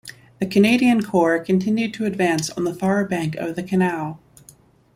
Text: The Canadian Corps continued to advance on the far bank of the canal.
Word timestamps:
The 0.39 0.47
Canadian 0.47 1.03
Corps 1.03 1.37
continued 1.45 1.93
to 1.93 2.05
advance 2.05 2.49
on 2.49 2.63
the 2.63 2.73
far 2.73 3.05
bank 3.05 3.35
of 3.35 3.55
the 3.55 3.61
canal. 3.61 4.19